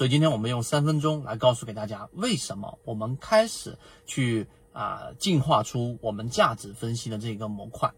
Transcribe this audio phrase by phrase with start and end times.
[0.00, 3.76] 所以今天我们用三分钟来告诉给大家，为什么我们开始
[4.06, 7.92] 去啊进化出我们价值分析的这个模块。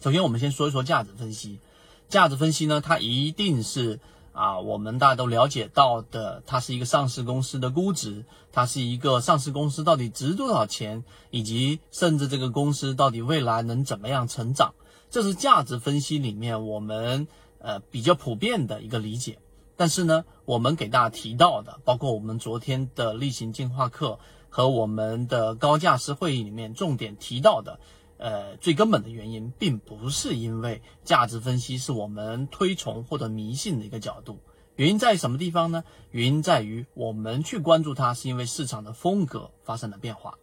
[0.00, 1.60] 首先，我们先说一说价值分析。
[2.08, 4.00] 价值分析呢，它一定是
[4.32, 14.74] 啊，我们大家都了解到的，它是一个上市公司的估值，它是一个上市公司到底值多少钱，以及甚至这个公司到底未来能怎么样成长，
[15.08, 17.28] 这是价值分析里面我们
[17.60, 19.38] 呃比较普遍的一个理解。
[19.76, 27.78] 但是呢，我们给大家提到的，包括我们昨天的例行进化课和我们的高价值会议里面重点提到的。
[28.18, 34.38] 呃，最根本的原因并不是因为价值分析是我们推崇或者迷信的一个角度，
[34.76, 35.82] 原因在于什么地方呢？
[36.12, 40.38] 原因在于我们去关注它，是因为市场的风格发生了变化。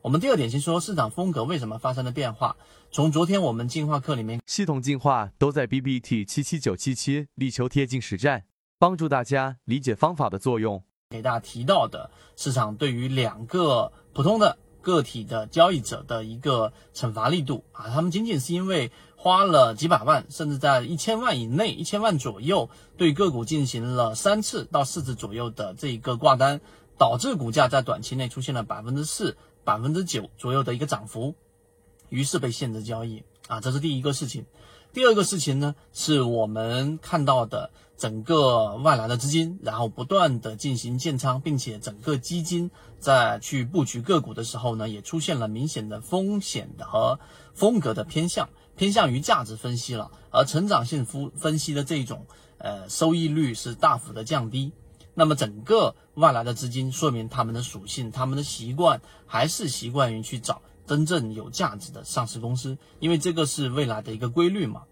[0.00, 2.56] 我们第二点先说市场风格为什么发生了变化。
[2.90, 8.44] 从昨天我们进化课里面，系统进化都在 B B T 七七九七七，力求贴近实战，
[8.78, 10.82] 帮助大家理解方法的作用。
[11.10, 14.58] 给大家提到的市场对于两个普通的。
[14.80, 26.62] 个体的交易者的一个惩罚力度啊，他们仅仅是因为花了几百万，甚至在一千万以内、一千万左右，对个股进行了三次到四次左右的这一个挂单，
[26.96, 31.34] 导致股价在短期内出现了百分之四、百分之九左右的一个涨幅，
[32.08, 34.46] 于是被限制交易啊，这是第一个事情。
[34.92, 47.20] 第二个事情呢，是我们看到的整个外来的资金，然后不断的进行建仓，并且整个基金在去布局个股的时候呢，也出现了明显的风险的和
[47.54, 54.72] 风格的偏向，偏向于价值分析了，而成长性分分析的这种呃收益率是大幅的降低。
[55.14, 60.62] 那么整个外来的资金，说明他们的属性，他们的习惯还是习惯于去找。
[60.88, 64.82] 真正有价值的上市公司，因为这个是未来的一个规律嘛。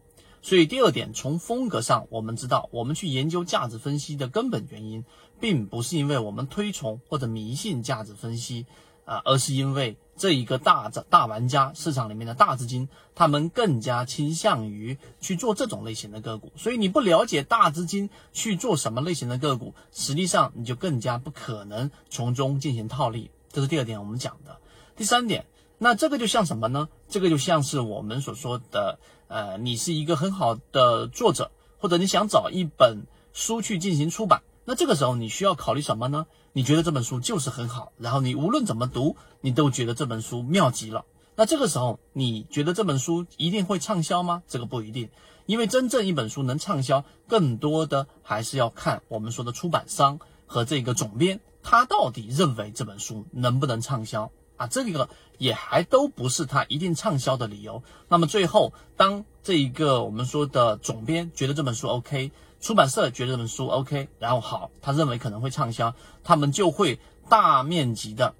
[0.43, 5.05] 所以第二点，从风格上，我们知道，我们去研究价值分析的根本原因，
[5.41, 8.67] 并不是因为我们推崇或者迷信价值分析
[9.07, 16.53] 啊，而是因为这一个大大玩家市场里面的大资金，他们更加倾向于去做这种类型的个股。
[16.55, 23.33] 所以你不了解大资金去做什么类型的个股，实际上你就更加不可能从中进行套利。
[23.51, 24.59] 这是第二点我们讲的。
[24.95, 25.47] 第三点。
[25.79, 26.89] 那这个就像什么呢？
[27.09, 28.99] 这个就像是我们所说的，
[29.29, 36.27] 呃，你是一个很好的作者，或者你想找一本书去进行出版，那这个时候你需要考虑什么呢？
[36.55, 41.05] 你觉得这本书就是很好，然后你无论怎么读，你都觉得这本书妙极了。
[41.35, 44.43] 那这个时候你觉得这本书一定会畅销吗？
[44.49, 45.11] 这个不一定，
[45.45, 54.33] 因为真正一本书能畅销，更多的还是要看我们说的出版商和这个总编，他到底认为这本书能不能畅销。
[54.57, 55.09] 啊，这个
[55.39, 57.83] 也还都不是他一定畅销的理由。
[58.09, 62.31] 那么最后，当这一个我们说的总编觉得这本书 OK，
[62.61, 65.95] 出版社觉得这本书 OK，然后好，他认为可能会畅销，
[66.25, 68.35] 他们就会大面积的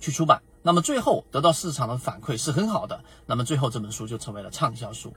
[0.00, 0.42] 去出版。
[0.62, 5.12] 那么最后得到市场的反馈是很好的，那么最后这本书就成为了畅销书。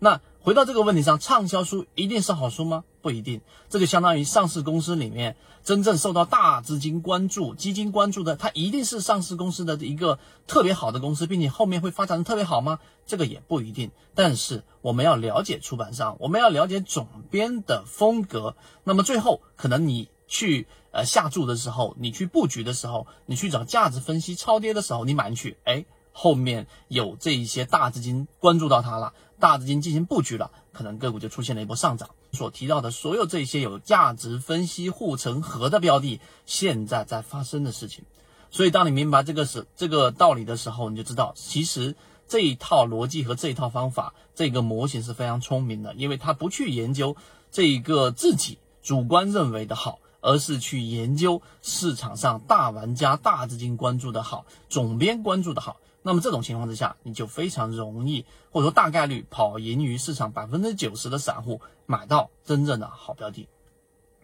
[0.00, 2.84] 那回到这个问题上，畅销书一定是好书吗？
[3.08, 3.40] 不一定。
[3.70, 12.80] 这就相当于上市公司里面真正受到大资金关注、基金关注的，它一定是上市公司的一个特别好的公司，并且后面会发展的特别好吗？
[13.06, 13.90] 这个也不一定。
[14.14, 18.54] 但是我们要了解出版商，我们要了解总编的风格。
[18.84, 25.86] 那么最后，可能你去呃下注的时候，你去布局的时候，你去找价值分析超跌的时候，你买进去，哎。
[26.10, 32.10] 后面有这一些大资金关注到它了，大资金进行布局了，可能个股就出现了一波上涨。
[32.32, 38.04] 所提到的所有这些有价值分析护城河的标的，现在在发生的事情。
[38.50, 41.96] 所以，当你明白这个是这个道理的时候，你就知道，其实
[42.26, 47.16] 这一套逻辑和这一套方法，这个模型是非常聪明的，因为它不去研究
[47.50, 49.98] 这一个自己主观认为的好。
[50.20, 55.76] 而是去研究市场上大玩家、大资金关注的好，总编关注的好。
[56.02, 63.48] 那么这种情况之下，你就非常容易，或者说大概率跑赢于市场百分之九十的散户，买到真正的好标的。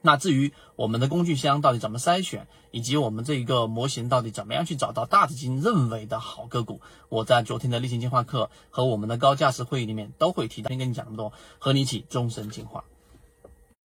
[0.00, 10.68] 那至于我们的工具箱到底怎么筛选，以及我们这一个模型到底怎么样去找到大资金认为的好个股，我在昨天的例行进化课和我们的高价值会议里面都会提到。
[10.68, 12.84] 先跟你讲那么多，和你一起终身进化。